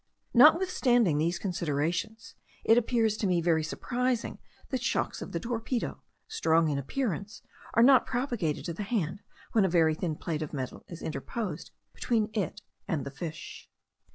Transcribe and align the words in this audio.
Notwithstanding 0.33 1.19
these 1.19 1.37
considerations, 1.37 2.33
it 2.63 2.75
appears 2.75 3.15
to 3.17 3.27
me 3.27 3.39
very 3.39 3.61
surprising 3.63 4.39
that 4.71 4.81
shocks 4.81 5.21
of 5.21 5.31
the 5.31 5.39
torpedo, 5.39 6.01
strong 6.27 6.69
in 6.69 6.79
appearance, 6.79 7.43
are 7.75 7.83
not 7.83 8.07
propagated 8.07 8.65
to 8.65 8.73
the 8.73 8.81
hand 8.81 9.21
when 9.51 9.63
a 9.63 9.69
very 9.69 9.93
thin 9.93 10.15
plate 10.15 10.41
of 10.41 10.53
metal 10.53 10.83
is 10.87 11.03
interposed 11.03 11.69
between 11.93 12.31
it 12.33 12.63
and 12.87 13.05
the 13.05 13.11
fish. 13.11 13.69